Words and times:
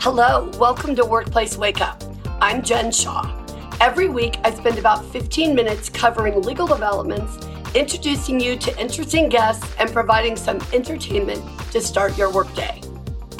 Hello, 0.00 0.48
welcome 0.60 0.94
to 0.94 1.04
Workplace 1.04 1.56
Wake 1.56 1.80
Up. 1.80 2.00
I'm 2.40 2.62
Jen 2.62 2.92
Shaw. 2.92 3.34
Every 3.80 4.08
week, 4.08 4.38
I 4.44 4.54
spend 4.54 4.78
about 4.78 5.04
15 5.06 5.56
minutes 5.56 5.88
covering 5.88 6.40
legal 6.40 6.68
developments, 6.68 7.44
introducing 7.74 8.38
you 8.38 8.56
to 8.58 8.80
interesting 8.80 9.28
guests, 9.28 9.66
and 9.76 9.92
providing 9.92 10.36
some 10.36 10.60
entertainment 10.72 11.42
to 11.72 11.80
start 11.80 12.16
your 12.16 12.32
workday. 12.32 12.80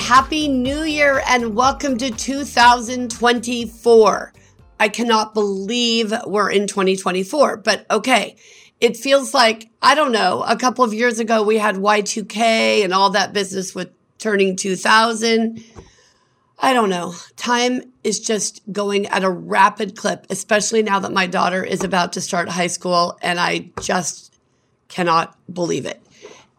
Happy 0.00 0.48
New 0.48 0.82
Year 0.82 1.22
and 1.28 1.54
welcome 1.54 1.96
to 1.98 2.10
2024. 2.10 4.32
I 4.80 4.88
cannot 4.88 5.34
believe 5.34 6.12
we're 6.26 6.50
in 6.50 6.66
2024, 6.66 7.58
but 7.58 7.86
okay. 7.88 8.34
It 8.80 8.96
feels 8.96 9.32
like, 9.32 9.70
I 9.80 9.94
don't 9.94 10.10
know, 10.10 10.42
a 10.42 10.56
couple 10.56 10.84
of 10.84 10.92
years 10.92 11.20
ago 11.20 11.44
we 11.44 11.58
had 11.58 11.76
Y2K 11.76 12.82
and 12.82 12.92
all 12.92 13.10
that 13.10 13.32
business 13.32 13.76
with 13.76 13.92
turning 14.18 14.56
2000. 14.56 15.62
I 16.60 16.72
don't 16.72 16.90
know. 16.90 17.14
Time 17.36 17.92
is 18.02 18.18
just 18.18 18.60
going 18.72 19.06
at 19.06 19.22
a 19.22 19.30
rapid 19.30 19.96
clip, 19.96 20.26
especially 20.28 20.82
now 20.82 20.98
that 20.98 21.12
my 21.12 21.26
daughter 21.26 21.62
is 21.62 21.84
about 21.84 22.12
to 22.14 22.20
start 22.20 22.48
high 22.48 22.66
school 22.66 23.16
and 23.22 23.38
I 23.38 23.70
just 23.80 24.34
cannot 24.88 25.38
believe 25.52 25.86
it. 25.86 26.02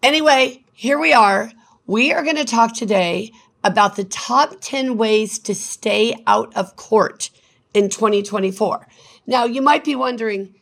Anyway, 0.02 0.63
here 0.73 0.99
we 0.99 1.12
are. 1.12 1.52
We 1.85 2.13
are 2.13 2.23
going 2.23 2.38
to 2.38 2.45
talk 2.45 2.73
today 2.73 3.31
about 3.63 3.98
the 3.98 4.05
top 4.05 4.55
10 4.62 4.98
ways 4.98 5.38
to 5.40 5.54
stay 5.54 6.16
out 6.26 6.55
of 6.55 6.77
court 6.77 7.29
in 7.73 7.90
2024. 7.90 8.88
Now, 9.27 9.43
you 9.43 9.62
might 9.62 9.84
be 9.84 9.95
wondering, 9.95 10.55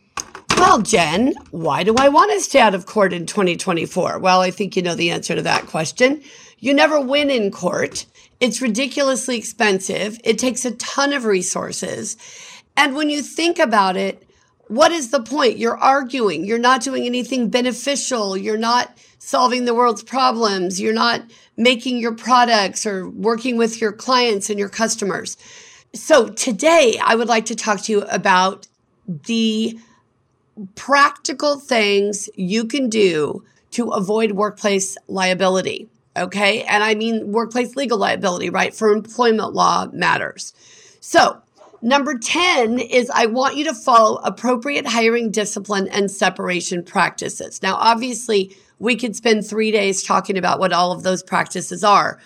well, 0.57 0.81
Jen, 0.81 1.35
why 1.51 1.83
do 1.83 1.95
I 1.97 2.09
want 2.09 2.31
to 2.31 2.41
stay 2.41 2.59
out 2.59 2.75
of 2.75 2.85
court 2.85 3.13
in 3.13 3.25
2024? 3.25 4.19
Well, 4.19 4.41
I 4.41 4.51
think 4.51 4.75
you 4.75 4.81
know 4.81 4.95
the 4.95 5.11
answer 5.11 5.35
to 5.35 5.41
that 5.43 5.67
question. 5.67 6.21
You 6.59 6.73
never 6.73 6.99
win 6.99 7.29
in 7.29 7.51
court. 7.51 8.05
It's 8.39 8.61
ridiculously 8.61 9.37
expensive. 9.37 10.19
It 10.23 10.39
takes 10.39 10.65
a 10.65 10.71
ton 10.71 11.13
of 11.13 11.25
resources. 11.25 12.17
And 12.75 12.95
when 12.95 13.09
you 13.09 13.21
think 13.21 13.59
about 13.59 13.97
it, 13.97 14.27
what 14.67 14.91
is 14.91 15.11
the 15.11 15.21
point? 15.21 15.57
You're 15.57 15.77
arguing. 15.77 16.43
You're 16.43 16.57
not 16.57 16.81
doing 16.81 17.05
anything 17.05 17.49
beneficial. 17.49 18.35
You're 18.35 18.57
not 18.57 18.97
solving 19.19 19.65
the 19.65 19.75
world's 19.75 20.03
problems. 20.03 20.81
You're 20.81 20.93
not 20.93 21.21
making 21.55 21.97
your 21.97 22.15
products 22.15 22.85
or 22.85 23.09
working 23.09 23.57
with 23.57 23.79
your 23.79 23.91
clients 23.91 24.49
and 24.49 24.59
your 24.59 24.69
customers. 24.69 25.37
So 25.93 26.29
today 26.29 26.99
I 27.03 27.15
would 27.15 27.27
like 27.27 27.45
to 27.45 27.55
talk 27.55 27.81
to 27.83 27.91
you 27.91 28.01
about 28.03 28.67
the 29.07 29.79
practical 30.75 31.59
things 31.59 32.29
you 32.35 32.65
can 32.65 32.89
do 32.89 33.43
to 33.71 33.89
avoid 33.89 34.31
workplace 34.31 34.97
liability. 35.07 35.87
Okay. 36.15 36.63
And 36.63 36.83
I 36.83 36.95
mean 36.95 37.31
workplace 37.31 37.75
legal 37.75 37.97
liability, 37.97 38.49
right? 38.49 38.73
For 38.73 38.89
employment 38.89 39.53
law 39.53 39.87
matters. 39.93 40.53
So, 40.99 41.41
number 41.81 42.17
10 42.17 42.79
is 42.79 43.09
I 43.11 43.27
want 43.27 43.55
you 43.55 43.65
to 43.65 43.73
follow 43.73 44.17
appropriate 44.23 44.87
hiring 44.87 45.29
discipline 45.29 45.87
and 45.89 46.09
separation 46.09 46.83
practices. 46.83 47.61
Now, 47.61 47.75
obviously, 47.75 48.55
we 48.79 48.95
could 48.95 49.15
spend 49.15 49.45
three 49.45 49.71
days 49.71 50.03
talking 50.03 50.37
about 50.37 50.59
what 50.59 50.73
all 50.73 50.91
of 50.91 51.03
those 51.03 51.23
practices 51.23 51.83
are. 51.83 52.19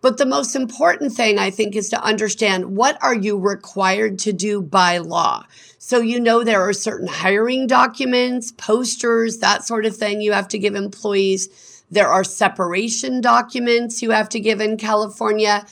But 0.00 0.18
the 0.18 0.26
most 0.26 0.54
important 0.54 1.12
thing 1.12 1.38
I 1.38 1.50
think 1.50 1.74
is 1.74 1.88
to 1.88 2.02
understand 2.02 2.76
what 2.76 2.98
are 3.02 3.14
you 3.14 3.38
required 3.38 4.18
to 4.20 4.32
do 4.32 4.60
by 4.60 4.98
law? 4.98 5.44
So 5.86 6.00
you 6.00 6.18
know 6.18 6.42
there 6.42 6.68
are 6.68 6.72
certain 6.72 7.06
hiring 7.06 7.68
documents, 7.68 8.50
posters, 8.50 9.38
that 9.38 9.64
sort 9.64 9.86
of 9.86 9.96
thing 9.96 10.20
you 10.20 10.32
have 10.32 10.48
to 10.48 10.58
give 10.58 10.74
employees 10.74 11.48
there 11.88 12.08
are 12.08 12.24
separation 12.24 13.20
documents 13.20 14.02
you 14.02 14.10
have 14.10 14.28
to 14.30 14.40
give 14.40 14.60
in 14.60 14.78
California. 14.78 15.64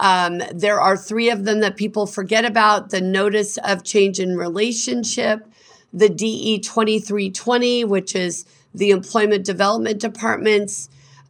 Um, 0.00 0.42
there 0.52 0.80
are 0.80 0.96
three 0.96 1.30
of 1.30 1.44
them 1.44 1.60
that 1.60 1.76
people 1.76 2.08
forget 2.08 2.44
about 2.44 2.90
the 2.90 3.00
notice 3.00 3.58
of 3.58 3.84
change 3.84 4.18
in 4.18 4.36
relationship, 4.36 5.46
the 5.92 6.08
DE 6.08 6.58
2320, 6.58 7.84
which 7.84 8.16
is 8.16 8.46
the 8.74 8.90
Employment 8.90 9.46
Development 9.46 10.00
Department's 10.00 10.88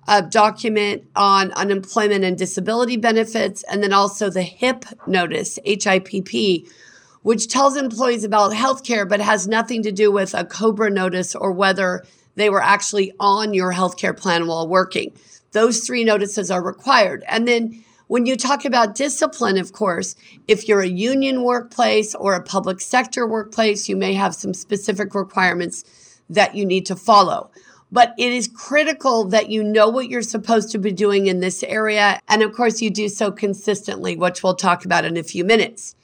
uh, 0.08 0.22
document 0.22 1.04
on 1.14 1.52
unemployment 1.52 2.24
and 2.24 2.38
disability 2.38 2.96
benefits, 2.96 3.62
and 3.64 3.82
then 3.82 3.92
also 3.92 4.30
the 4.30 4.40
HIP 4.40 4.86
notice, 5.06 5.58
HIPP, 5.66 6.66
which 7.22 7.48
tells 7.48 7.76
employees 7.76 8.24
about 8.24 8.54
health 8.54 8.84
care 8.84 9.04
but 9.04 9.20
has 9.20 9.46
nothing 9.46 9.82
to 9.82 9.92
do 9.92 10.10
with 10.10 10.34
a 10.34 10.44
COBRA 10.44 10.90
notice 10.90 11.34
or 11.34 11.52
whether 11.52 12.04
they 12.36 12.48
were 12.48 12.62
actually 12.62 13.12
on 13.20 13.54
your 13.54 13.72
healthcare 13.72 14.16
plan 14.16 14.46
while 14.46 14.66
working. 14.66 15.12
Those 15.52 15.80
three 15.80 16.04
notices 16.04 16.50
are 16.50 16.62
required. 16.62 17.24
And 17.28 17.46
then 17.46 17.84
when 18.06 18.26
you 18.26 18.36
talk 18.36 18.64
about 18.64 18.94
discipline, 18.94 19.58
of 19.58 19.72
course, 19.72 20.16
if 20.48 20.66
you're 20.66 20.80
a 20.80 20.88
union 20.88 21.42
workplace 21.42 22.14
or 22.14 22.34
a 22.34 22.42
public 22.42 22.80
sector 22.80 23.26
workplace, 23.26 23.88
you 23.88 23.96
may 23.96 24.14
have 24.14 24.34
some 24.34 24.54
specific 24.54 25.14
requirements 25.14 25.84
that 26.28 26.54
you 26.54 26.64
need 26.64 26.86
to 26.86 26.96
follow. 26.96 27.50
But 27.92 28.14
it 28.18 28.32
is 28.32 28.48
critical 28.48 29.24
that 29.26 29.50
you 29.50 29.64
know 29.64 29.88
what 29.88 30.08
you're 30.08 30.22
supposed 30.22 30.70
to 30.70 30.78
be 30.78 30.92
doing 30.92 31.26
in 31.26 31.40
this 31.40 31.62
area. 31.64 32.20
And 32.28 32.42
of 32.42 32.52
course, 32.52 32.80
you 32.80 32.90
do 32.90 33.08
so 33.08 33.32
consistently, 33.32 34.16
which 34.16 34.42
we'll 34.42 34.54
talk 34.54 34.84
about 34.84 35.04
in 35.04 35.16
a 35.16 35.22
few 35.24 35.44
minutes. 35.44 35.96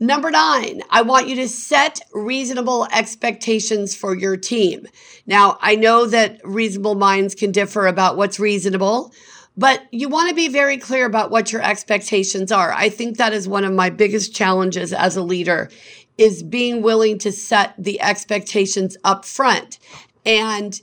Number 0.00 0.30
nine, 0.30 0.82
I 0.90 1.02
want 1.02 1.28
you 1.28 1.34
to 1.36 1.48
set 1.48 2.00
reasonable 2.14 2.86
expectations 2.92 3.96
for 3.96 4.14
your 4.14 4.36
team. 4.36 4.86
Now, 5.26 5.58
I 5.60 5.74
know 5.74 6.06
that 6.06 6.40
reasonable 6.44 6.94
minds 6.94 7.34
can 7.34 7.50
differ 7.50 7.86
about 7.86 8.16
what's 8.16 8.38
reasonable, 8.38 9.12
but 9.56 9.82
you 9.90 10.08
want 10.08 10.28
to 10.28 10.36
be 10.36 10.46
very 10.46 10.76
clear 10.76 11.04
about 11.04 11.32
what 11.32 11.52
your 11.52 11.62
expectations 11.62 12.52
are. 12.52 12.72
I 12.72 12.90
think 12.90 13.16
that 13.16 13.32
is 13.32 13.48
one 13.48 13.64
of 13.64 13.72
my 13.72 13.90
biggest 13.90 14.32
challenges 14.32 14.92
as 14.92 15.16
a 15.16 15.22
leader 15.22 15.68
is 16.16 16.44
being 16.44 16.80
willing 16.80 17.18
to 17.18 17.32
set 17.32 17.74
the 17.76 18.00
expectations 18.00 18.96
up 19.02 19.24
front. 19.24 19.80
And 20.24 20.80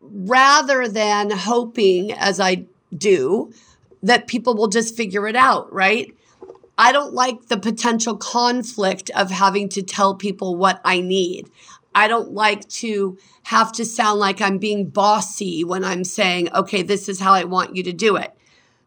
rather 0.00 0.88
than 0.88 1.30
hoping, 1.30 2.12
as 2.12 2.40
I 2.40 2.64
do, 2.96 3.52
that 4.02 4.28
people 4.28 4.54
will 4.54 4.68
just 4.68 4.96
figure 4.96 5.26
it 5.26 5.36
out, 5.36 5.70
right? 5.72 6.14
I 6.76 6.92
don't 6.92 7.14
like 7.14 7.46
the 7.46 7.56
potential 7.56 8.16
conflict 8.16 9.10
of 9.14 9.30
having 9.30 9.68
to 9.70 9.82
tell 9.82 10.14
people 10.14 10.56
what 10.56 10.80
I 10.84 11.00
need. 11.00 11.50
I 11.94 12.08
don't 12.08 12.32
like 12.32 12.68
to 12.68 13.16
have 13.44 13.70
to 13.72 13.84
sound 13.84 14.18
like 14.18 14.40
I'm 14.40 14.58
being 14.58 14.88
bossy 14.88 15.62
when 15.62 15.84
I'm 15.84 16.02
saying, 16.02 16.52
okay, 16.52 16.82
this 16.82 17.08
is 17.08 17.20
how 17.20 17.32
I 17.32 17.44
want 17.44 17.76
you 17.76 17.84
to 17.84 17.92
do 17.92 18.16
it. 18.16 18.32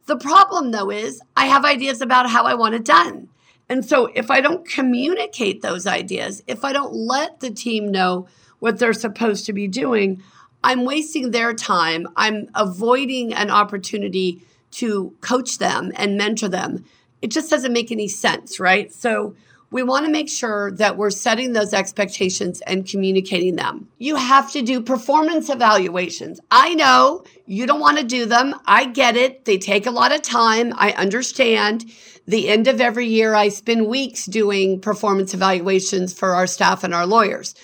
The 0.07 0.17
problem 0.17 0.71
though 0.71 0.89
is 0.89 1.21
I 1.35 1.45
have 1.45 1.63
ideas 1.63 2.01
about 2.01 2.29
how 2.29 2.43
I 2.43 2.55
want 2.55 2.75
it 2.75 2.83
done. 2.83 3.29
And 3.69 3.85
so 3.85 4.09
if 4.15 4.31
I 4.31 4.41
don't 4.41 4.67
communicate 4.67 5.61
those 5.61 5.87
ideas, 5.87 6.41
if 6.47 6.63
I 6.65 6.73
don't 6.73 6.93
let 6.93 7.39
the 7.39 7.51
team 7.51 7.91
know 7.91 8.27
what 8.59 8.79
they're 8.79 8.93
supposed 8.93 9.45
to 9.45 9.53
be 9.53 9.67
doing, 9.67 10.23
I'm 10.63 10.85
wasting 10.85 11.31
their 11.31 11.53
time. 11.53 12.07
I'm 12.15 12.49
avoiding 12.55 13.33
an 13.33 13.51
opportunity 13.51 14.41
to 14.71 15.13
coach 15.21 15.59
them 15.59 15.91
and 15.95 16.17
mentor 16.17 16.49
them 16.49 16.85
it 17.21 17.31
just 17.31 17.49
doesn't 17.49 17.73
make 17.73 17.91
any 17.91 18.07
sense, 18.07 18.59
right? 18.59 18.93
So 18.93 19.35
we 19.69 19.83
want 19.83 20.05
to 20.05 20.11
make 20.11 20.29
sure 20.29 20.71
that 20.71 20.95
we're 20.95 21.09
setting 21.09 21.51
those 21.51 21.73
expectations 21.73 22.61
and 22.61 22.87
communicating 22.87 23.57
them. 23.57 23.89
You 23.97 24.15
have 24.15 24.51
to 24.53 24.61
do 24.61 24.81
performance 24.81 25.49
evaluations. 25.49 26.39
I 26.49 26.73
know 26.75 27.25
you 27.45 27.65
don't 27.67 27.81
want 27.81 27.97
to 27.97 28.05
do 28.05 28.25
them. 28.25 28.55
I 28.65 28.85
get 28.85 29.17
it. 29.17 29.43
They 29.43 29.57
take 29.57 29.85
a 29.85 29.91
lot 29.91 30.13
of 30.13 30.21
time. 30.21 30.73
I 30.75 30.91
understand. 30.91 31.85
The 32.27 32.49
end 32.49 32.67
of 32.67 32.81
every 32.81 33.07
year, 33.07 33.35
I 33.35 33.49
spend 33.49 33.87
weeks 33.87 34.25
doing 34.25 34.79
performance 34.79 35.33
evaluations 35.33 36.13
for 36.13 36.35
our 36.35 36.47
staff 36.47 36.83
and 36.83 36.93
our 36.93 37.05
lawyers. 37.05 37.55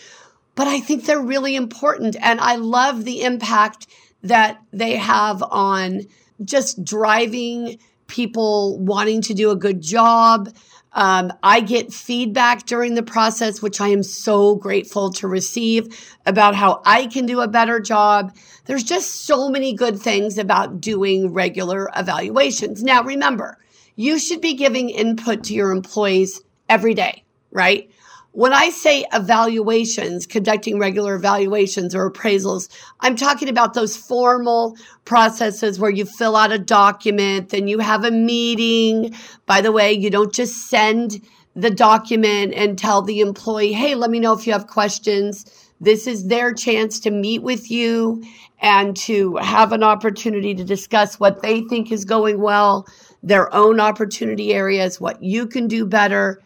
But 0.56 0.68
I 0.68 0.80
think 0.80 1.06
they're 1.06 1.20
really 1.22 1.56
important. 1.56 2.16
And 2.22 2.40
I 2.40 2.56
love 2.56 3.06
the 3.06 3.24
impact 3.24 3.88
that 4.24 4.62
they 4.72 4.98
have 4.98 5.44
on 5.44 6.02
just 6.44 6.84
driving 6.84 7.78
people 8.14 8.80
wanting 8.80 9.22
to 9.24 9.34
do 9.34 9.50
a 9.50 9.56
good 9.56 9.82
job. 9.82 10.50
Um, 10.94 11.34
I 11.42 11.60
get 11.60 11.92
feedback 11.92 12.68
during 12.68 12.94
the 12.94 13.02
process, 13.02 13.62
which 13.62 13.82
I 13.82 13.88
am 13.88 14.04
so 14.04 14.56
grateful 14.56 15.12
to 15.14 15.28
receive 15.28 16.16
about 16.28 16.54
how 16.54 16.84
I 16.86 17.08
can 17.08 17.26
do 17.26 17.42
a 17.42 17.48
better 17.48 17.80
job. 17.80 18.36
There's 18.66 18.84
just 18.84 19.26
so 19.26 19.50
many 19.50 19.74
good 19.74 20.00
things 20.00 20.38
about 20.38 20.80
doing 20.80 21.34
regular 21.34 21.90
evaluations. 21.96 22.84
Now, 22.84 23.04
remember, 23.04 23.58
you 23.96 24.20
should 24.20 24.40
be 24.40 24.54
giving 24.54 24.90
input 24.90 25.44
to 25.46 25.56
your 25.56 25.72
employees 25.72 26.40
every 26.70 26.94
day, 26.94 27.24
right? 27.52 27.90
When 28.36 28.52
I 28.52 28.70
say 28.70 29.06
evaluations, 29.14 30.26
conducting 30.26 30.80
regular 30.80 31.14
evaluations 31.14 31.94
or 31.94 32.12
appraisals, 32.12 32.68
I'm 33.00 33.16
talking 33.16 33.48
about 33.48 33.76
those 33.76 33.96
formal 33.96 34.76
processes 35.06 35.80
where 35.80 35.92
you 35.92 36.06
fill 36.06 36.36
out 36.36 36.52
a 36.52 36.58
document, 36.58 37.50
then 37.50 37.68
you 37.68 37.78
have 37.78 38.04
a 38.04 38.10
meeting. 38.10 39.14
By 39.46 39.62
the 39.62 39.72
way, 39.72 39.94
you 39.94 40.10
don't 40.10 40.34
just 40.34 40.68
send 40.68 41.22
the 41.56 41.70
document 41.70 42.56
and 42.56 42.76
tell 42.76 43.04
the 43.04 43.20
employee, 43.20 43.72
hey, 43.72 43.94
let 43.94 44.10
me 44.10 44.20
know 44.20 44.34
if 44.34 44.48
you 44.48 44.54
have 44.54 44.66
questions. 44.66 45.46
This 45.80 46.08
is 46.08 46.26
their 46.26 46.56
chance 46.56 47.00
to 47.02 47.12
meet 47.12 47.44
with 47.44 47.70
you 47.70 48.24
and 48.60 48.98
to 48.98 49.36
have 49.36 49.74
an 49.74 49.84
opportunity 49.84 50.56
to 50.56 50.64
discuss 50.64 51.20
what 51.20 51.44
they 51.44 51.62
think 51.62 51.92
is 51.92 52.04
going 52.04 52.42
well. 52.42 52.88
their 53.24 53.54
own 53.56 53.80
opportunity 53.80 54.54
areas, 54.54 55.00
what 55.00 55.24
you 55.24 55.48
can 55.48 55.68
do 55.68 55.86
better. 55.86 56.42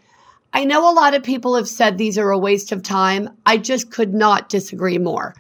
I 0.58 0.64
know 0.64 0.90
a 0.90 0.92
lot 0.92 1.14
of 1.14 1.22
people 1.22 1.56
have 1.56 1.68
said 1.68 2.00
these 2.00 2.18
are 2.18 2.32
a 2.32 2.38
waste 2.40 2.72
of 2.72 2.82
time. 2.82 3.30
I 3.46 3.58
just 3.58 3.92
could 3.92 4.16
not 4.16 4.50
disagree 4.50 4.98
more. 4.98 5.36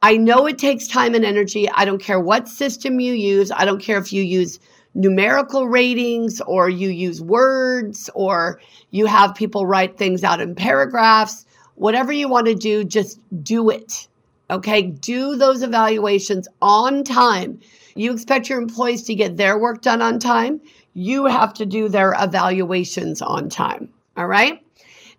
I 0.00 0.16
know 0.16 0.46
it 0.46 0.56
takes 0.56 0.86
time 0.86 1.14
and 1.14 1.22
energy. 1.22 1.68
I 1.68 1.84
don't 1.84 2.00
care 2.00 2.18
what 2.18 2.48
system 2.48 2.98
you 2.98 3.12
use. 3.12 3.52
I 3.54 3.66
don't 3.66 3.82
care 3.82 3.98
if 3.98 4.10
you 4.10 4.22
use 4.22 4.58
numerical 4.94 5.68
ratings 5.68 6.40
or 6.40 6.70
you 6.70 6.88
use 6.88 7.20
words 7.20 8.08
or 8.14 8.58
you 8.90 9.04
have 9.04 9.34
people 9.34 9.66
write 9.66 9.98
things 9.98 10.24
out 10.24 10.40
in 10.40 10.54
paragraphs. 10.54 11.44
Whatever 11.74 12.14
you 12.14 12.30
want 12.30 12.46
to 12.46 12.54
do, 12.54 12.84
just 12.84 13.20
do 13.42 13.68
it. 13.68 14.08
Okay. 14.48 14.80
Do 14.80 15.36
those 15.36 15.62
evaluations 15.62 16.48
on 16.62 17.04
time. 17.04 17.60
You 17.96 18.14
expect 18.14 18.48
your 18.48 18.62
employees 18.62 19.02
to 19.02 19.14
get 19.14 19.36
their 19.36 19.58
work 19.58 19.82
done 19.82 20.00
on 20.00 20.18
time. 20.18 20.62
You 20.94 21.26
have 21.26 21.52
to 21.52 21.66
do 21.66 21.90
their 21.90 22.14
evaluations 22.18 23.20
on 23.20 23.50
time. 23.50 23.90
All 24.16 24.26
right. 24.26 24.64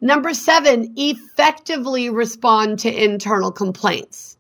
Number 0.01 0.33
seven, 0.33 0.93
effectively 0.97 2.09
respond 2.09 2.79
to 2.79 3.03
internal 3.03 3.51
complaints. 3.51 4.37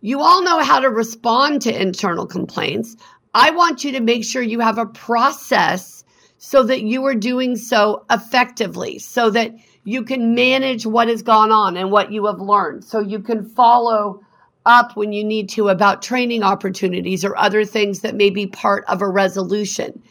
You 0.00 0.20
all 0.20 0.42
know 0.42 0.60
how 0.60 0.80
to 0.80 0.88
respond 0.88 1.62
to 1.62 1.80
internal 1.80 2.26
complaints. 2.26 2.96
I 3.34 3.50
want 3.50 3.84
you 3.84 3.92
to 3.92 4.00
make 4.00 4.24
sure 4.24 4.42
you 4.42 4.60
have 4.60 4.78
a 4.78 4.86
process 4.86 6.04
so 6.38 6.62
that 6.62 6.82
you 6.82 7.04
are 7.04 7.14
doing 7.14 7.56
so 7.56 8.04
effectively, 8.10 8.98
so 8.98 9.30
that 9.30 9.54
you 9.84 10.02
can 10.02 10.34
manage 10.34 10.86
what 10.86 11.08
has 11.08 11.22
gone 11.22 11.52
on 11.52 11.76
and 11.76 11.90
what 11.90 12.12
you 12.12 12.26
have 12.26 12.40
learned, 12.40 12.84
so 12.84 12.98
you 13.00 13.20
can 13.20 13.44
follow 13.44 14.20
up 14.66 14.96
when 14.96 15.12
you 15.12 15.24
need 15.24 15.48
to 15.50 15.68
about 15.68 16.02
training 16.02 16.42
opportunities 16.42 17.24
or 17.24 17.36
other 17.36 17.64
things 17.64 18.00
that 18.00 18.14
may 18.14 18.30
be 18.30 18.46
part 18.46 18.84
of 18.88 19.02
a 19.02 19.08
resolution. 19.08 20.02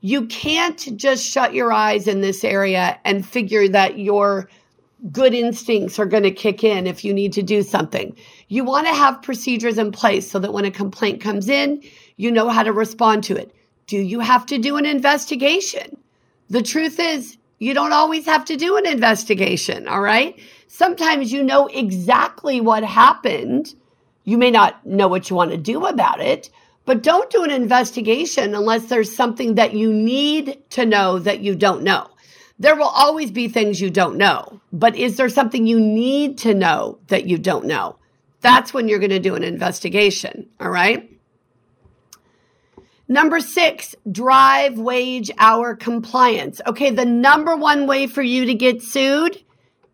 You 0.00 0.26
can't 0.26 0.96
just 0.96 1.24
shut 1.24 1.54
your 1.54 1.72
eyes 1.72 2.06
in 2.06 2.20
this 2.20 2.44
area 2.44 2.98
and 3.04 3.26
figure 3.26 3.68
that 3.68 3.98
your 3.98 4.48
good 5.12 5.34
instincts 5.34 5.98
are 5.98 6.06
going 6.06 6.22
to 6.22 6.30
kick 6.30 6.64
in 6.64 6.86
if 6.86 7.04
you 7.04 7.12
need 7.12 7.32
to 7.34 7.42
do 7.42 7.62
something. 7.62 8.16
You 8.48 8.64
want 8.64 8.86
to 8.86 8.94
have 8.94 9.22
procedures 9.22 9.78
in 9.78 9.92
place 9.92 10.30
so 10.30 10.38
that 10.38 10.52
when 10.52 10.64
a 10.64 10.70
complaint 10.70 11.20
comes 11.20 11.48
in, 11.48 11.82
you 12.16 12.30
know 12.30 12.48
how 12.48 12.62
to 12.62 12.72
respond 12.72 13.24
to 13.24 13.36
it. 13.36 13.54
Do 13.86 13.98
you 13.98 14.20
have 14.20 14.46
to 14.46 14.58
do 14.58 14.76
an 14.76 14.86
investigation? 14.86 15.96
The 16.50 16.62
truth 16.62 16.98
is, 16.98 17.36
you 17.58 17.72
don't 17.72 17.92
always 17.92 18.26
have 18.26 18.44
to 18.46 18.56
do 18.56 18.76
an 18.76 18.86
investigation, 18.86 19.88
all 19.88 20.00
right? 20.00 20.38
Sometimes 20.68 21.32
you 21.32 21.42
know 21.42 21.66
exactly 21.68 22.60
what 22.60 22.84
happened. 22.84 23.74
You 24.24 24.36
may 24.38 24.50
not 24.50 24.84
know 24.84 25.08
what 25.08 25.30
you 25.30 25.36
want 25.36 25.52
to 25.52 25.56
do 25.56 25.86
about 25.86 26.20
it, 26.20 26.50
but 26.86 27.02
don't 27.02 27.28
do 27.30 27.44
an 27.44 27.50
investigation 27.50 28.54
unless 28.54 28.86
there's 28.86 29.14
something 29.14 29.56
that 29.56 29.74
you 29.74 29.92
need 29.92 30.62
to 30.70 30.86
know 30.86 31.18
that 31.18 31.40
you 31.40 31.54
don't 31.54 31.82
know. 31.82 32.08
There 32.58 32.76
will 32.76 32.84
always 32.84 33.30
be 33.30 33.48
things 33.48 33.80
you 33.80 33.90
don't 33.90 34.16
know, 34.16 34.60
but 34.72 34.96
is 34.96 35.16
there 35.18 35.28
something 35.28 35.66
you 35.66 35.78
need 35.78 36.38
to 36.38 36.54
know 36.54 36.98
that 37.08 37.26
you 37.26 37.36
don't 37.36 37.66
know? 37.66 37.96
That's 38.40 38.72
when 38.72 38.88
you're 38.88 39.00
going 39.00 39.10
to 39.10 39.18
do 39.18 39.34
an 39.34 39.42
investigation. 39.42 40.48
All 40.60 40.70
right. 40.70 41.10
Number 43.08 43.40
six, 43.40 43.94
drive 44.10 44.78
wage 44.78 45.30
hour 45.38 45.76
compliance. 45.76 46.60
Okay. 46.66 46.90
The 46.90 47.04
number 47.04 47.56
one 47.56 47.86
way 47.86 48.06
for 48.06 48.22
you 48.22 48.46
to 48.46 48.54
get 48.54 48.82
sued 48.82 49.42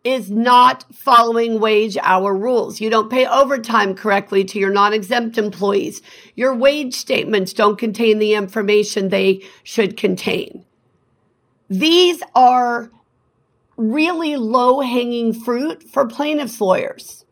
is 0.04 0.30
not 0.30 0.84
following 0.92 1.60
wage 1.60 1.96
hour 2.02 2.34
rules. 2.34 2.80
You 2.80 2.90
don't 2.90 3.10
pay 3.10 3.26
overtime 3.26 3.94
correctly 3.94 4.44
to 4.44 4.58
your 4.58 4.70
non-exempt 4.70 5.38
employees. 5.38 6.02
Your 6.34 6.54
wage 6.54 6.94
statements 6.94 7.52
don't 7.52 7.78
contain 7.78 8.18
the 8.18 8.34
information 8.34 9.08
they 9.08 9.42
should 9.62 9.96
contain. 9.96 10.64
These 11.70 12.22
are 12.34 12.90
really 13.76 14.36
low 14.36 14.80
hanging 14.80 15.32
fruit 15.32 15.82
for 15.84 16.06
plaintiffs 16.06 16.60
lawyers. 16.60 17.24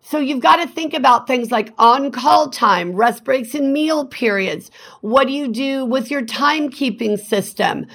So 0.00 0.18
you've 0.18 0.40
got 0.40 0.56
to 0.56 0.66
think 0.66 0.94
about 0.94 1.26
things 1.26 1.50
like 1.50 1.72
on 1.78 2.10
call 2.10 2.50
time, 2.50 2.92
rest 2.92 3.24
breaks 3.24 3.54
and 3.54 3.72
meal 3.72 4.06
periods. 4.06 4.70
What 5.02 5.26
do 5.26 5.32
you 5.32 5.48
do 5.48 5.84
with 5.84 6.10
your 6.10 6.22
timekeeping 6.22 7.18
system? 7.18 7.86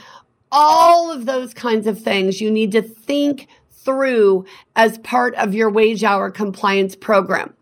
All 0.51 1.11
of 1.11 1.25
those 1.25 1.53
kinds 1.53 1.87
of 1.87 1.99
things 1.99 2.39
you 2.39 2.51
need 2.51 2.71
to 2.73 2.83
think 2.83 3.47
through 3.83 4.45
as 4.75 4.97
part 4.99 5.35
of 5.35 5.53
your 5.53 5.69
wage 5.69 6.03
hour 6.03 6.31
compliance 6.31 6.95
program. 6.95 7.53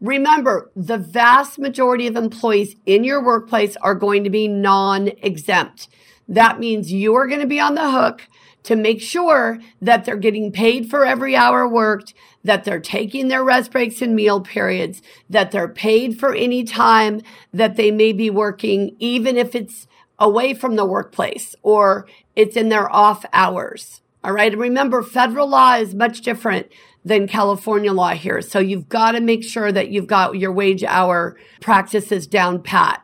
Remember, 0.00 0.70
the 0.74 0.98
vast 0.98 1.58
majority 1.58 2.06
of 2.06 2.16
employees 2.16 2.74
in 2.86 3.04
your 3.04 3.22
workplace 3.22 3.76
are 3.82 3.94
going 3.94 4.24
to 4.24 4.30
be 4.30 4.48
non-exempt. 4.48 5.88
That 6.26 6.58
means 6.58 6.92
you 6.92 7.14
are 7.14 7.26
going 7.26 7.40
to 7.40 7.46
be 7.46 7.60
on 7.60 7.74
the 7.74 7.90
hook 7.90 8.26
to 8.62 8.76
make 8.76 9.00
sure 9.00 9.58
that 9.80 10.04
they're 10.04 10.16
getting 10.16 10.52
paid 10.52 10.88
for 10.88 11.04
every 11.04 11.34
hour 11.36 11.68
worked, 11.68 12.14
that 12.44 12.64
they're 12.64 12.80
taking 12.80 13.28
their 13.28 13.44
rest 13.44 13.70
breaks 13.72 14.00
and 14.00 14.14
meal 14.14 14.40
periods, 14.40 15.02
that 15.28 15.50
they're 15.50 15.68
paid 15.68 16.18
for 16.18 16.34
any 16.34 16.64
time 16.64 17.20
that 17.52 17.76
they 17.76 17.90
may 17.90 18.12
be 18.12 18.30
working, 18.30 18.96
even 18.98 19.36
if 19.36 19.54
it's 19.54 19.86
away 20.18 20.54
from 20.54 20.76
the 20.76 20.84
workplace 20.84 21.54
or 21.62 22.06
it's 22.36 22.56
in 22.56 22.68
their 22.68 22.90
off 22.90 23.24
hours. 23.32 23.99
All 24.22 24.32
right. 24.32 24.52
And 24.52 24.60
remember, 24.60 25.02
federal 25.02 25.48
law 25.48 25.76
is 25.76 25.94
much 25.94 26.20
different 26.20 26.68
than 27.04 27.26
California 27.26 27.92
law 27.92 28.10
here. 28.10 28.42
So 28.42 28.58
you've 28.58 28.88
got 28.88 29.12
to 29.12 29.20
make 29.20 29.42
sure 29.42 29.72
that 29.72 29.90
you've 29.90 30.06
got 30.06 30.36
your 30.36 30.52
wage 30.52 30.84
hour 30.84 31.38
practices 31.60 32.26
down 32.26 32.62
pat. 32.62 33.02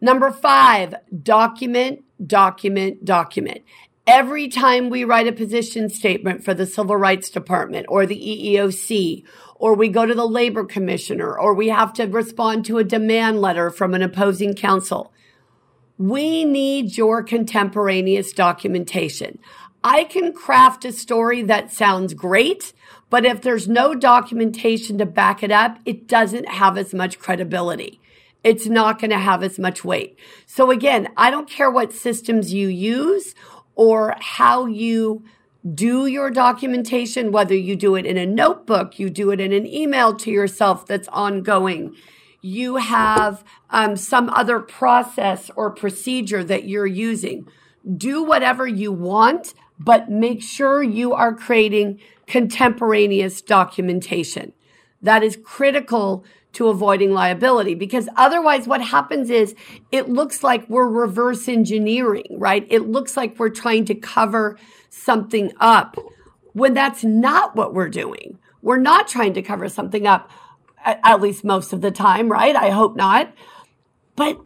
Number 0.00 0.30
five, 0.30 0.94
document 1.22 2.02
document, 2.24 3.04
document. 3.04 3.62
Every 4.06 4.48
time 4.48 4.88
we 4.88 5.04
write 5.04 5.26
a 5.26 5.32
position 5.32 5.88
statement 5.88 6.44
for 6.44 6.54
the 6.54 6.66
Civil 6.66 6.96
Rights 6.96 7.28
Department 7.28 7.86
or 7.88 8.06
the 8.06 8.16
EEOC, 8.16 9.24
or 9.56 9.74
we 9.74 9.88
go 9.88 10.06
to 10.06 10.14
the 10.14 10.28
Labor 10.28 10.64
Commissioner, 10.64 11.36
or 11.36 11.54
we 11.54 11.68
have 11.68 11.92
to 11.94 12.04
respond 12.04 12.64
to 12.66 12.78
a 12.78 12.84
demand 12.84 13.40
letter 13.40 13.70
from 13.70 13.94
an 13.94 14.02
opposing 14.02 14.54
counsel, 14.54 15.12
we 15.98 16.44
need 16.44 16.96
your 16.96 17.22
contemporaneous 17.22 18.32
documentation. 18.32 19.38
I 19.86 20.02
can 20.02 20.32
craft 20.32 20.84
a 20.84 20.90
story 20.90 21.42
that 21.42 21.72
sounds 21.72 22.12
great, 22.12 22.72
but 23.08 23.24
if 23.24 23.40
there's 23.40 23.68
no 23.68 23.94
documentation 23.94 24.98
to 24.98 25.06
back 25.06 25.44
it 25.44 25.52
up, 25.52 25.78
it 25.84 26.08
doesn't 26.08 26.48
have 26.48 26.76
as 26.76 26.92
much 26.92 27.20
credibility 27.20 28.00
it's 28.46 28.66
not 28.66 29.00
going 29.00 29.10
to 29.10 29.18
have 29.18 29.42
as 29.42 29.58
much 29.58 29.84
weight. 29.84 30.16
So 30.46 30.70
again, 30.70 31.08
I 31.16 31.32
don't 31.32 31.50
care 31.50 31.68
what 31.68 31.92
systems 31.92 32.52
you 32.52 32.68
use 32.68 33.34
or 33.74 34.14
how 34.20 34.66
you 34.66 35.24
do 35.74 36.06
your 36.06 36.30
documentation, 36.30 37.32
whether 37.32 37.56
you 37.56 37.74
do 37.74 37.96
it 37.96 38.06
in 38.06 38.16
a 38.16 38.24
notebook, 38.24 39.00
you 39.00 39.10
do 39.10 39.32
it 39.32 39.40
in 39.40 39.52
an 39.52 39.66
email 39.66 40.14
to 40.14 40.30
yourself 40.30 40.86
that's 40.86 41.08
ongoing, 41.08 41.96
you 42.40 42.76
have 42.76 43.42
um, 43.70 43.96
some 43.96 44.30
other 44.30 44.60
process 44.60 45.50
or 45.56 45.72
procedure 45.72 46.44
that 46.44 46.68
you're 46.68 46.86
using. 46.86 47.48
Do 47.96 48.22
whatever 48.22 48.64
you 48.64 48.92
want, 48.92 49.54
but 49.78 50.10
make 50.10 50.42
sure 50.42 50.82
you 50.82 51.12
are 51.12 51.34
creating 51.34 52.00
contemporaneous 52.26 53.40
documentation. 53.42 54.52
That 55.02 55.22
is 55.22 55.38
critical 55.44 56.24
to 56.54 56.68
avoiding 56.68 57.12
liability 57.12 57.74
because 57.74 58.08
otherwise 58.16 58.66
what 58.66 58.80
happens 58.80 59.28
is 59.28 59.54
it 59.92 60.08
looks 60.08 60.42
like 60.42 60.68
we're 60.70 60.88
reverse 60.88 61.48
engineering, 61.48 62.24
right? 62.30 62.66
It 62.70 62.88
looks 62.88 63.16
like 63.16 63.38
we're 63.38 63.50
trying 63.50 63.84
to 63.86 63.94
cover 63.94 64.58
something 64.88 65.52
up 65.60 65.96
when 66.54 66.72
that's 66.72 67.04
not 67.04 67.54
what 67.54 67.74
we're 67.74 67.90
doing. 67.90 68.38
We're 68.62 68.78
not 68.78 69.06
trying 69.06 69.34
to 69.34 69.42
cover 69.42 69.68
something 69.68 70.06
up 70.06 70.30
at 70.86 71.20
least 71.20 71.44
most 71.44 71.72
of 71.74 71.82
the 71.82 71.90
time, 71.90 72.32
right? 72.32 72.56
I 72.56 72.70
hope 72.70 72.96
not. 72.96 73.34
But 74.14 74.40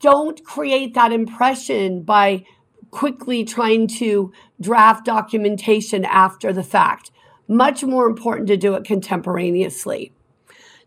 don't 0.00 0.44
create 0.44 0.94
that 0.94 1.12
impression 1.12 2.02
by 2.02 2.44
quickly 2.90 3.44
trying 3.44 3.86
to 3.86 4.32
draft 4.60 5.04
documentation 5.04 6.04
after 6.04 6.52
the 6.52 6.62
fact. 6.62 7.10
Much 7.46 7.82
more 7.82 8.06
important 8.06 8.48
to 8.48 8.56
do 8.56 8.74
it 8.74 8.84
contemporaneously. 8.84 10.12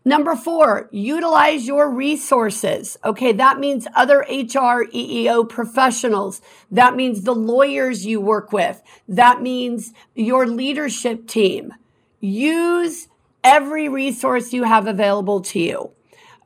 Number 0.04 0.34
four, 0.34 0.88
utilize 0.90 1.66
your 1.66 1.88
resources. 1.88 2.98
Okay. 3.04 3.32
That 3.32 3.60
means 3.60 3.86
other 3.94 4.20
HR, 4.28 4.84
EEO 4.92 5.48
professionals. 5.48 6.40
That 6.70 6.96
means 6.96 7.22
the 7.22 7.34
lawyers 7.34 8.04
you 8.04 8.20
work 8.20 8.52
with. 8.52 8.82
That 9.08 9.42
means 9.42 9.92
your 10.14 10.46
leadership 10.46 11.28
team. 11.28 11.72
Use 12.20 13.08
every 13.44 13.88
resource 13.88 14.52
you 14.52 14.64
have 14.64 14.88
available 14.88 15.40
to 15.42 15.60
you. 15.60 15.92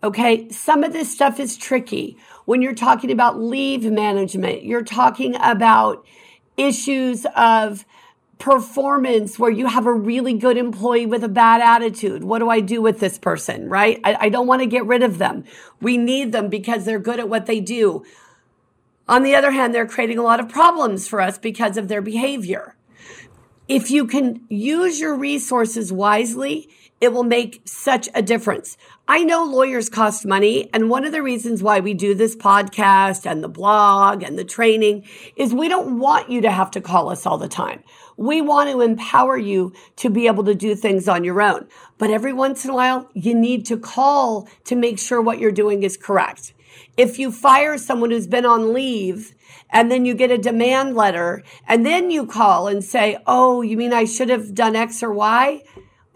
Okay. 0.03 0.51
Some 0.51 0.85
of 0.85 0.93
this 0.93 1.11
stuff 1.11 1.41
is 1.41 1.57
tricky. 1.57 2.19
When 2.47 2.62
you're 2.62 2.75
talking 2.75 3.11
about 3.11 3.38
leave 3.38 3.85
management, 3.85 4.62
you're 4.62 4.85
talking 4.85 5.37
about 5.38 6.07
issues 6.57 7.26
of 7.37 7.85
performance 8.38 9.38
where 9.38 9.50
you 9.50 9.67
have 9.67 9.87
a 9.87 9.93
really 9.93 10.35
good 10.35 10.57
employee 10.57 11.07
with 11.07 11.25
a 11.25 11.29
bad 11.29 11.61
attitude. 11.61 12.23
What 12.23 12.38
do 12.38 12.49
I 12.49 12.61
do 12.61 12.81
with 12.81 13.00
this 13.00 13.19
person? 13.19 13.69
Right? 13.69 14.00
I, 14.05 14.17
I 14.21 14.29
don't 14.29 14.47
want 14.47 14.62
to 14.62 14.67
get 14.67 14.87
rid 14.87 15.03
of 15.03 15.19
them. 15.19 15.45
We 15.81 15.97
need 15.97 16.33
them 16.33 16.49
because 16.49 16.85
they're 16.85 16.99
good 16.99 17.19
at 17.19 17.29
what 17.29 17.47
they 17.47 17.61
do. 17.61 18.05
On 19.09 19.23
the 19.23 19.35
other 19.35 19.50
hand, 19.50 19.75
they're 19.75 19.87
creating 19.87 20.19
a 20.19 20.23
lot 20.23 20.41
of 20.41 20.49
problems 20.49 21.07
for 21.07 21.21
us 21.21 21.38
because 21.38 21.76
of 21.76 21.88
their 21.88 22.03
behavior. 22.03 22.76
If 23.69 23.91
you 23.91 24.07
can 24.07 24.45
use 24.49 25.00
your 25.00 25.17
resources 25.17 25.93
wisely, 25.93 26.69
it 27.00 27.12
will 27.12 27.25
make 27.25 27.62
such 27.65 28.09
a 28.15 28.23
difference. 28.23 28.76
I 29.09 29.23
know 29.23 29.45
lawyers 29.45 29.88
cost 29.88 30.26
money. 30.26 30.69
And 30.73 30.91
one 30.91 31.05
of 31.05 31.12
the 31.12 31.23
reasons 31.23 31.62
why 31.62 31.79
we 31.79 31.95
do 31.95 32.15
this 32.15 32.35
podcast 32.35 33.31
and 33.31 33.43
the 33.43 33.49
blog 33.49 34.23
and 34.23 34.38
the 34.38 34.45
training 34.45 35.05
is 35.37 35.55
we 35.55 35.69
don't 35.69 35.99
want 35.99 36.31
you 36.31 36.41
to 36.41 36.50
have 36.50 36.71
to 36.73 36.81
call 36.81 37.11
us 37.11 37.26
all 37.26 37.38
the 37.38 37.49
time. 37.49 37.85
We 38.17 38.41
want 38.41 38.71
to 38.71 38.81
empower 38.81 39.37
you 39.37 39.75
to 39.97 40.11
be 40.11 40.26
able 40.26 40.45
to 40.45 40.55
do 40.55 40.75
things 40.75 41.07
on 41.07 41.23
your 41.23 41.41
own. 41.43 41.69
But 41.99 42.11
every 42.11 42.33
once 42.33 42.65
in 42.65 42.71
a 42.71 42.75
while, 42.75 43.09
you 43.15 43.35
need 43.35 43.67
to 43.67 43.76
call 43.76 44.49
to 44.65 44.75
make 44.75 44.99
sure 44.99 45.21
what 45.21 45.38
you're 45.38 45.53
doing 45.53 45.83
is 45.83 45.97
correct. 45.97 46.53
If 46.97 47.19
you 47.19 47.31
fire 47.31 47.79
someone 47.79 48.11
who's 48.11 48.26
been 48.26 48.47
on 48.47 48.73
leave 48.73 49.35
and 49.71 49.91
then 49.91 50.05
you 50.05 50.15
get 50.15 50.31
a 50.31 50.38
demand 50.38 50.97
letter 50.97 51.43
and 51.69 51.85
then 51.85 52.11
you 52.11 52.26
call 52.26 52.69
and 52.69 52.83
say, 52.83 53.19
Oh, 53.26 53.62
you 53.62 53.76
mean 53.76 53.93
I 53.93 54.05
should 54.05 54.31
have 54.31 54.55
done 54.55 54.75
X 54.75 55.03
or 55.03 55.12
Y? 55.12 55.62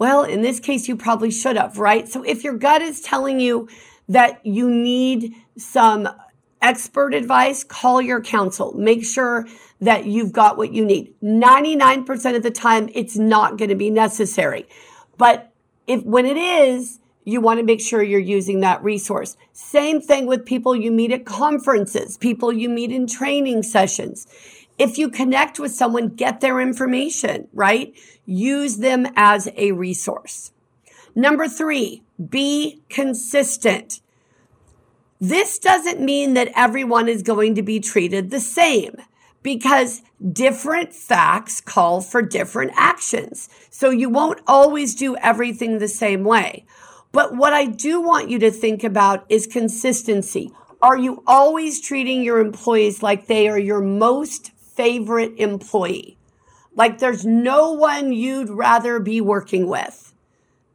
Well, 0.00 0.22
in 0.24 0.40
this 0.40 0.60
case, 0.60 0.88
you 0.88 0.96
probably 0.96 1.30
should 1.30 1.58
have, 1.58 1.76
right? 1.76 2.08
So 2.08 2.22
if 2.22 2.42
your 2.42 2.54
gut 2.54 2.80
is 2.80 3.02
telling 3.02 3.38
you 3.38 3.68
that 4.08 4.44
you 4.46 4.70
need 4.70 5.34
some 5.58 6.08
expert 6.62 7.12
advice, 7.12 7.64
call 7.64 8.00
your 8.00 8.22
counsel. 8.22 8.72
Make 8.72 9.04
sure 9.04 9.46
that 9.82 10.06
you've 10.06 10.32
got 10.32 10.56
what 10.56 10.72
you 10.72 10.86
need. 10.86 11.12
99% 11.22 12.34
of 12.34 12.42
the 12.42 12.50
time, 12.50 12.88
it's 12.94 13.18
not 13.18 13.58
going 13.58 13.68
to 13.68 13.74
be 13.74 13.90
necessary. 13.90 14.66
But 15.18 15.52
if 15.86 16.02
when 16.02 16.24
it 16.24 16.38
is, 16.38 16.98
you 17.24 17.42
want 17.42 17.60
to 17.60 17.64
make 17.64 17.82
sure 17.82 18.02
you're 18.02 18.20
using 18.20 18.60
that 18.60 18.82
resource. 18.82 19.36
Same 19.52 20.00
thing 20.00 20.24
with 20.24 20.46
people 20.46 20.74
you 20.74 20.90
meet 20.90 21.12
at 21.12 21.26
conferences, 21.26 22.16
people 22.16 22.50
you 22.50 22.70
meet 22.70 22.90
in 22.90 23.06
training 23.06 23.62
sessions. 23.62 24.26
If 24.80 24.96
you 24.96 25.10
connect 25.10 25.60
with 25.60 25.74
someone, 25.74 26.08
get 26.08 26.40
their 26.40 26.58
information, 26.58 27.48
right? 27.52 27.92
Use 28.24 28.78
them 28.78 29.06
as 29.14 29.46
a 29.54 29.72
resource. 29.72 30.52
Number 31.14 31.48
three, 31.48 32.02
be 32.30 32.80
consistent. 32.88 34.00
This 35.20 35.58
doesn't 35.58 36.00
mean 36.00 36.32
that 36.32 36.50
everyone 36.56 37.10
is 37.10 37.22
going 37.22 37.56
to 37.56 37.62
be 37.62 37.78
treated 37.78 38.30
the 38.30 38.40
same 38.40 38.96
because 39.42 40.00
different 40.32 40.94
facts 40.94 41.60
call 41.60 42.00
for 42.00 42.22
different 42.22 42.72
actions. 42.74 43.50
So 43.68 43.90
you 43.90 44.08
won't 44.08 44.40
always 44.46 44.94
do 44.94 45.14
everything 45.16 45.76
the 45.76 45.88
same 45.88 46.24
way. 46.24 46.64
But 47.12 47.36
what 47.36 47.52
I 47.52 47.66
do 47.66 48.00
want 48.00 48.30
you 48.30 48.38
to 48.38 48.50
think 48.50 48.82
about 48.82 49.26
is 49.28 49.46
consistency. 49.46 50.52
Are 50.80 50.96
you 50.96 51.22
always 51.26 51.82
treating 51.82 52.22
your 52.22 52.38
employees 52.38 53.02
like 53.02 53.26
they 53.26 53.46
are 53.46 53.58
your 53.58 53.82
most 53.82 54.52
favorite 54.74 55.34
employee? 55.38 56.16
Like 56.74 56.98
there's 56.98 57.24
no 57.24 57.72
one 57.72 58.12
you'd 58.12 58.50
rather 58.50 59.00
be 59.00 59.20
working 59.20 59.66
with. 59.66 60.14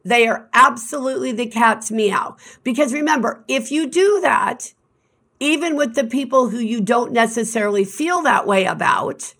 They 0.04 0.28
are 0.28 0.48
absolutely 0.52 1.32
the 1.32 1.46
cat's 1.46 1.90
meow. 1.90 2.36
Because 2.62 2.92
remember, 2.92 3.44
if 3.48 3.72
you 3.72 3.88
do 3.88 4.20
that, 4.22 4.72
even 5.40 5.76
with 5.76 5.94
the 5.94 6.04
people 6.04 6.50
who 6.50 6.58
you 6.58 6.80
don't 6.80 7.12
necessarily 7.12 7.84
feel 7.84 8.22
that 8.22 8.46
way 8.46 8.66
about, 8.66 9.34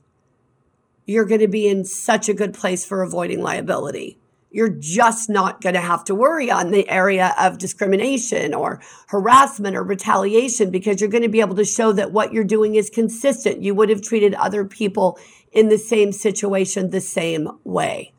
you're 1.06 1.24
going 1.24 1.40
to 1.40 1.48
be 1.48 1.68
in 1.68 1.84
such 1.84 2.28
a 2.28 2.34
good 2.34 2.52
place 2.52 2.84
for 2.84 3.02
avoiding 3.02 3.40
liability 3.40 4.18
you're 4.56 4.70
just 4.70 5.28
not 5.28 5.60
going 5.60 5.74
to 5.74 5.80
have 5.82 6.02
to 6.02 6.14
worry 6.14 6.50
on 6.50 6.70
the 6.70 6.88
area 6.88 7.34
of 7.38 7.58
discrimination 7.58 8.54
or 8.54 8.80
harassment 9.08 9.76
or 9.76 9.82
retaliation 9.82 10.70
because 10.70 10.98
you're 10.98 11.10
going 11.10 11.22
to 11.22 11.28
be 11.28 11.40
able 11.40 11.54
to 11.54 11.64
show 11.64 11.92
that 11.92 12.10
what 12.10 12.32
you're 12.32 12.42
doing 12.42 12.74
is 12.74 12.88
consistent. 12.88 13.62
You 13.62 13.74
would 13.74 13.90
have 13.90 14.00
treated 14.00 14.32
other 14.32 14.64
people 14.64 15.18
in 15.52 15.68
the 15.68 15.76
same 15.76 16.10
situation 16.10 16.88
the 16.88 17.02
same 17.02 17.50
way. 17.64 18.14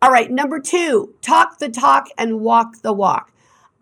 All 0.00 0.12
right, 0.12 0.30
number 0.30 0.60
two, 0.60 1.16
talk 1.22 1.58
the 1.58 1.68
talk 1.68 2.06
and 2.16 2.38
walk 2.38 2.82
the 2.82 2.92
walk. 2.92 3.32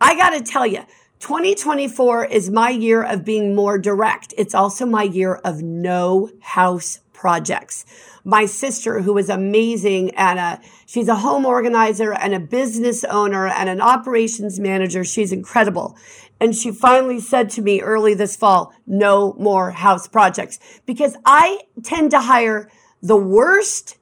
I 0.01 0.17
got 0.17 0.31
to 0.31 0.41
tell 0.41 0.67
you, 0.67 0.81
2024 1.19 2.25
is 2.25 2.49
my 2.49 2.71
year 2.71 3.03
of 3.03 3.23
being 3.23 3.55
more 3.55 3.79
direct. 3.79 4.33
It's 4.39 4.55
also 4.55 4.87
my 4.87 5.03
year 5.03 5.35
of 5.35 5.61
no 5.61 6.31
house 6.41 7.01
projects 7.17 7.85
my 8.27 8.45
sister, 8.45 9.03
who 9.03 9.17
is 9.19 9.29
amazing 9.29 10.11
and 10.17 10.41
a, 10.41 10.61
she's 10.85 11.07
a 11.07 11.15
home 11.15 11.47
organizer 11.47 12.13
and 12.13 12.35
a 12.35 12.41
business 12.41 13.05
owner 13.05 13.47
and 13.47 13.69
an 13.69 13.81
operations 13.81 14.59
manager. 14.59 15.05
She's 15.05 15.31
incredible. 15.31 15.97
And 16.41 16.53
she 16.55 16.73
finally 16.73 17.21
said 17.21 17.51
to 17.51 17.63
me 17.63 17.81
early 17.81 18.15
this 18.15 18.35
fall, 18.35 18.75
no 18.85 19.35
more 19.35 19.71
house 19.71 20.09
projects 20.09 20.59
because 20.87 21.17
I 21.25 21.61
tend 21.85 22.11
to 22.11 22.21
hire 22.21 22.69
the 23.01 23.17
worst 23.17 23.97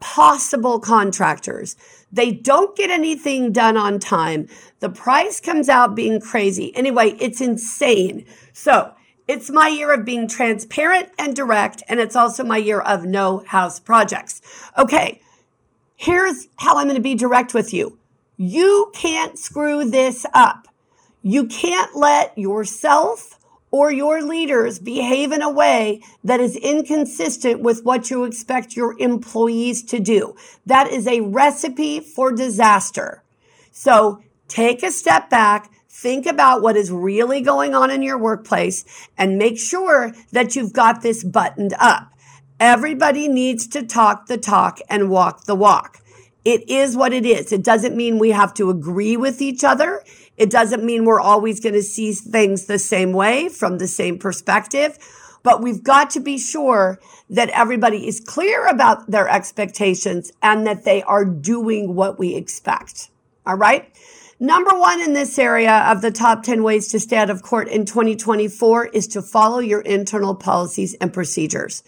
possible 0.00 0.80
contractors. 0.80 1.76
They 2.10 2.32
don't 2.32 2.74
get 2.76 2.90
anything 2.90 3.52
done 3.52 3.76
on 3.76 4.00
time. 4.00 4.48
The 4.80 4.90
price 4.90 5.38
comes 5.38 5.68
out 5.68 5.94
being 5.94 6.20
crazy. 6.20 6.74
Anyway, 6.74 7.16
it's 7.20 7.40
insane. 7.40 8.26
So 8.52 8.92
it's 9.28 9.50
my 9.50 9.68
year 9.68 9.92
of 9.92 10.04
being 10.04 10.28
transparent 10.28 11.10
and 11.18 11.34
direct, 11.34 11.82
and 11.88 12.00
it's 12.00 12.16
also 12.16 12.44
my 12.44 12.56
year 12.56 12.80
of 12.80 13.04
no 13.04 13.44
house 13.46 13.78
projects. 13.78 14.40
Okay, 14.76 15.20
here's 15.96 16.48
how 16.56 16.76
I'm 16.76 16.86
going 16.86 16.96
to 16.96 17.02
be 17.02 17.14
direct 17.14 17.54
with 17.54 17.72
you. 17.72 17.98
You 18.36 18.90
can't 18.94 19.38
screw 19.38 19.88
this 19.88 20.24
up. 20.32 20.66
You 21.22 21.46
can't 21.46 21.94
let 21.94 22.36
yourself 22.38 23.38
or 23.70 23.92
your 23.92 24.22
leaders 24.22 24.78
behave 24.78 25.30
in 25.30 25.42
a 25.42 25.50
way 25.50 26.02
that 26.24 26.40
is 26.40 26.56
inconsistent 26.56 27.60
with 27.60 27.84
what 27.84 28.10
you 28.10 28.24
expect 28.24 28.74
your 28.74 28.98
employees 28.98 29.82
to 29.84 30.00
do. 30.00 30.34
That 30.66 30.90
is 30.90 31.06
a 31.06 31.20
recipe 31.20 32.00
for 32.00 32.32
disaster. 32.32 33.22
So 33.70 34.22
take 34.48 34.82
a 34.82 34.90
step 34.90 35.30
back 35.30 35.70
Think 36.00 36.24
about 36.24 36.62
what 36.62 36.78
is 36.78 36.90
really 36.90 37.42
going 37.42 37.74
on 37.74 37.90
in 37.90 38.00
your 38.00 38.16
workplace 38.16 38.86
and 39.18 39.36
make 39.36 39.58
sure 39.58 40.14
that 40.32 40.56
you've 40.56 40.72
got 40.72 41.02
this 41.02 41.22
buttoned 41.22 41.74
up. 41.78 42.14
Everybody 42.58 43.28
needs 43.28 43.66
to 43.66 43.82
talk 43.82 44.24
the 44.24 44.38
talk 44.38 44.78
and 44.88 45.10
walk 45.10 45.44
the 45.44 45.54
walk. 45.54 45.98
It 46.42 46.66
is 46.70 46.96
what 46.96 47.12
it 47.12 47.26
is. 47.26 47.52
It 47.52 47.62
doesn't 47.62 47.94
mean 47.94 48.18
we 48.18 48.30
have 48.30 48.54
to 48.54 48.70
agree 48.70 49.18
with 49.18 49.42
each 49.42 49.62
other. 49.62 50.02
It 50.38 50.48
doesn't 50.48 50.82
mean 50.82 51.04
we're 51.04 51.20
always 51.20 51.60
going 51.60 51.74
to 51.74 51.82
see 51.82 52.14
things 52.14 52.64
the 52.64 52.78
same 52.78 53.12
way 53.12 53.50
from 53.50 53.76
the 53.76 53.86
same 53.86 54.18
perspective, 54.18 54.96
but 55.42 55.60
we've 55.60 55.84
got 55.84 56.08
to 56.12 56.20
be 56.20 56.38
sure 56.38 56.98
that 57.28 57.50
everybody 57.50 58.08
is 58.08 58.20
clear 58.20 58.66
about 58.68 59.10
their 59.10 59.28
expectations 59.28 60.32
and 60.40 60.66
that 60.66 60.84
they 60.84 61.02
are 61.02 61.26
doing 61.26 61.94
what 61.94 62.18
we 62.18 62.36
expect. 62.36 63.10
All 63.44 63.58
right. 63.58 63.94
Number 64.42 64.70
one 64.70 65.02
in 65.02 65.12
this 65.12 65.38
area 65.38 65.84
of 65.86 66.00
the 66.00 66.10
top 66.10 66.44
10 66.44 66.62
ways 66.62 66.88
to 66.88 66.98
stay 66.98 67.18
out 67.18 67.28
of 67.28 67.42
court 67.42 67.68
in 67.68 67.84
2024 67.84 68.86
is 68.86 69.06
to 69.08 69.20
follow 69.20 69.58
your 69.58 69.82
internal 69.82 70.34
policies 70.34 70.94
and 70.94 71.12
procedures. 71.12 71.82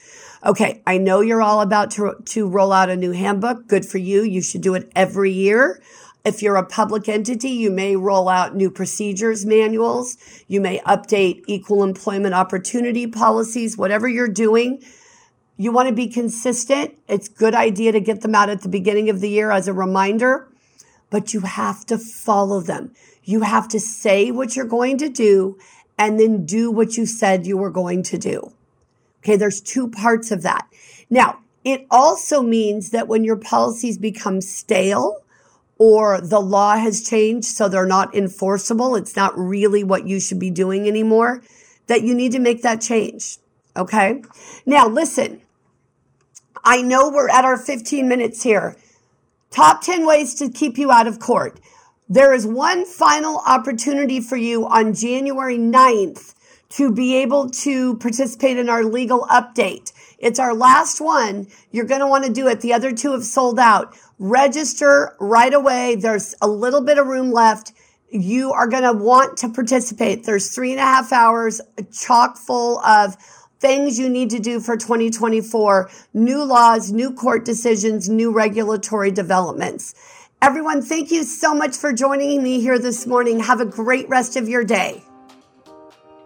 Okay. 0.45 0.83
I 0.87 0.99
know 0.99 1.23
you're 1.23 1.41
all 1.41 1.63
about 1.63 1.93
to, 1.93 2.15
to 2.23 2.47
roll 2.47 2.71
out 2.71 2.91
a 2.91 2.97
new 2.97 3.13
handbook. 3.13 3.69
Good 3.69 3.87
for 3.87 3.97
you. 3.97 4.21
You 4.23 4.43
should 4.43 4.61
do 4.61 4.75
it 4.75 4.93
every 4.95 5.33
year. 5.33 5.81
If 6.27 6.43
you're 6.43 6.57
a 6.57 6.67
public 6.67 7.09
entity, 7.09 7.49
you 7.49 7.71
may 7.71 7.97
roll 7.97 8.29
out 8.29 8.55
new 8.55 8.71
procedures 8.71 9.47
manuals. 9.47 10.19
You 10.47 10.61
may 10.61 10.81
update 10.81 11.45
equal 11.47 11.83
employment 11.83 12.35
opportunity 12.35 13.07
policies, 13.07 13.79
whatever 13.79 14.07
you're 14.07 14.29
doing. 14.29 14.83
You 15.57 15.73
want 15.73 15.89
to 15.89 15.95
be 15.95 16.07
consistent. 16.07 16.99
It's 17.09 17.31
good 17.31 17.55
idea 17.55 17.93
to 17.93 18.01
get 18.01 18.21
them 18.21 18.35
out 18.35 18.51
at 18.51 18.61
the 18.61 18.69
beginning 18.69 19.09
of 19.09 19.23
the 19.23 19.31
year 19.31 19.51
as 19.51 19.69
a 19.69 19.73
reminder 19.73 20.52
but 21.13 21.35
you 21.35 21.41
have 21.41 21.85
to 21.85 21.99
follow 21.99 22.63
them. 22.63 22.91
You 23.23 23.43
have 23.43 23.69
to 23.69 23.79
say 23.79 24.31
what 24.31 24.57
you're 24.57 24.65
going 24.65 24.97
to 24.97 25.11
do 25.11 25.59
and 25.99 26.19
then 26.19 26.47
do 26.47 26.71
what 26.71 26.97
you 26.97 27.05
said 27.05 27.47
you 27.47 27.59
were 27.59 27.71
going 27.71 28.03
to 28.05 28.17
do. 28.17 28.55
Okay. 29.19 29.37
There's 29.37 29.61
two 29.61 29.89
parts 29.89 30.31
of 30.31 30.43
that. 30.43 30.67
Now, 31.11 31.41
it 31.65 31.87
also 31.91 32.43
means 32.43 32.91
that 32.91 33.09
when 33.09 33.25
your 33.25 33.37
policies 33.37 33.99
become 33.99 34.41
stale 34.41 35.23
or 35.77 36.19
the 36.19 36.41
law 36.41 36.77
has 36.77 37.07
changed 37.07 37.47
so 37.47 37.69
they're 37.69 37.85
not 37.85 38.15
enforceable, 38.15 38.97
it's 38.97 39.15
not 39.15 39.39
really 39.39 39.85
what 39.85 40.07
you 40.07 40.19
should 40.19 40.41
be 40.41 40.51
doing 40.51 40.89
anymore, 40.89 41.43
that 41.89 42.03
you 42.03 42.15
need 42.15 42.33
to 42.33 42.39
make 42.39 42.63
that 42.63 42.81
change. 42.81 43.37
Okay. 43.77 44.23
Now, 44.65 44.89
listen, 44.89 45.43
I 46.65 46.81
know 46.81 47.11
we're 47.11 47.29
at 47.29 47.45
our 47.45 47.59
15 47.59 48.09
minutes 48.09 48.43
here. 48.43 48.77
Top 49.53 49.83
10 49.83 50.07
ways 50.07 50.35
to 50.37 50.49
keep 50.49 50.79
you 50.79 50.91
out 50.91 51.07
of 51.07 51.21
court. 51.21 51.61
There 52.09 52.33
is 52.33 52.47
one 52.47 52.87
final 52.87 53.43
opportunity 53.47 54.19
for 54.19 54.37
you 54.37 54.67
on 54.67 54.95
January 54.95 55.59
9th 55.59 56.35
to 56.71 56.91
be 56.91 57.17
able 57.17 57.51
to 57.51 57.99
participate 57.99 58.57
in 58.57 58.71
our 58.71 58.83
legal 58.83 59.27
update. 59.31 59.93
It's 60.19 60.39
our 60.39 60.55
last 60.55 61.03
one. 61.03 61.49
You're 61.71 61.85
going 61.85 62.01
to 62.01 62.07
want 62.07 62.25
to 62.25 62.33
do 62.33 62.49
it. 62.49 62.63
The 62.63 62.73
other 62.73 62.93
two 62.93 63.13
have 63.13 63.25
sold 63.25 63.59
out. 63.59 63.95
Register 64.19 65.15
right 65.21 65.53
away. 65.53 65.97
There's 65.97 66.35
a 66.41 66.49
little 66.49 66.81
bit 66.81 66.97
of 66.97 67.07
room 67.07 67.31
left. 67.31 67.73
You 68.09 68.53
are 68.53 68.69
going 68.69 68.85
to 68.85 68.95
want 68.95 69.37
to 69.39 69.51
participate. 69.51 70.25
There's 70.25 70.55
three 70.55 70.71
and 70.71 70.81
a 70.81 70.85
half 70.85 71.13
hours 71.13 71.61
chock 71.93 72.39
full 72.39 72.79
of 72.81 73.17
things 73.63 73.97
you 73.97 74.11
need 74.11 74.29
to 74.29 74.41
do 74.41 74.59
for 74.59 74.77
2024, 74.77 75.89
new 76.15 76.43
laws, 76.43 76.91
new 76.91 77.15
court 77.15 77.45
decisions, 77.45 78.09
new 78.09 78.33
regulatory 78.33 79.13
developments. 79.13 79.95
Everyone, 80.43 80.83
thank 80.83 81.13
you 81.13 81.23
so 81.23 81.55
much 81.55 81.77
for 81.77 81.93
joining 81.93 82.43
me 82.43 82.61
here 82.61 82.81
this 82.81 83.07
morning. 83.07 83.39
Have 83.39 83.61
a 83.61 83.65
great 83.65 84.09
rest 84.09 84.35
of 84.37 84.49
your 84.49 84.65
day. 84.65 85.05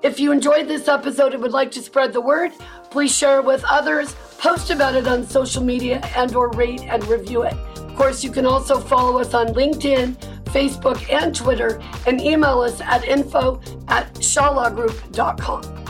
If 0.02 0.18
you 0.18 0.32
enjoyed 0.32 0.66
this 0.66 0.88
episode 0.88 1.34
and 1.34 1.42
would 1.42 1.52
like 1.52 1.70
to 1.72 1.82
spread 1.82 2.14
the 2.14 2.22
word, 2.22 2.52
please 2.90 3.14
share 3.14 3.40
it 3.40 3.44
with 3.44 3.62
others, 3.68 4.14
post 4.38 4.70
about 4.70 4.94
it 4.94 5.06
on 5.06 5.26
social 5.26 5.62
media 5.62 6.00
and 6.16 6.34
or 6.34 6.50
rate 6.52 6.84
and 6.84 7.06
review 7.06 7.42
it. 7.42 7.52
Of 7.76 7.96
course, 7.96 8.24
you 8.24 8.30
can 8.30 8.46
also 8.46 8.80
follow 8.80 9.18
us 9.18 9.34
on 9.34 9.48
LinkedIn, 9.48 10.16
Facebook, 10.44 11.12
and 11.12 11.34
Twitter, 11.34 11.82
and 12.06 12.18
email 12.18 12.60
us 12.60 12.80
at 12.80 13.04
info 13.04 13.60
at 13.88 14.14
shawlawgroup.com. 14.14 15.85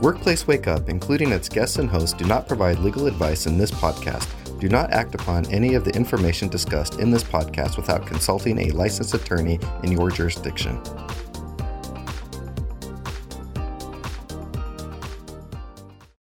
Workplace 0.00 0.46
Wake 0.46 0.68
Up, 0.68 0.88
including 0.88 1.32
its 1.32 1.48
guests 1.48 1.78
and 1.78 1.90
hosts, 1.90 2.16
do 2.16 2.24
not 2.24 2.46
provide 2.46 2.78
legal 2.78 3.08
advice 3.08 3.46
in 3.46 3.58
this 3.58 3.72
podcast. 3.72 4.28
Do 4.60 4.68
not 4.68 4.92
act 4.92 5.16
upon 5.16 5.44
any 5.46 5.74
of 5.74 5.84
the 5.84 5.90
information 5.90 6.46
discussed 6.46 7.00
in 7.00 7.10
this 7.10 7.24
podcast 7.24 7.76
without 7.76 8.06
consulting 8.06 8.58
a 8.60 8.70
licensed 8.70 9.14
attorney 9.14 9.58
in 9.82 9.90
your 9.90 10.10
jurisdiction. 10.10 10.80